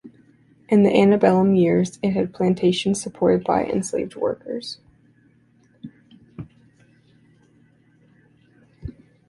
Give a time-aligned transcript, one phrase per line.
[0.67, 4.79] In the antebellum years it had plantations supported by enslaved workers.